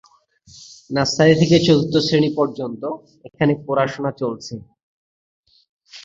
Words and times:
Nursery 0.89 1.33
থেকে 1.41 1.55
চতুর্থ 1.65 1.93
শ্রেণি 2.05 2.29
পর্যন্ত 2.37 2.83
এখানে 3.27 3.53
পড়াশোনা 3.65 4.11
চলছে। 4.21 4.53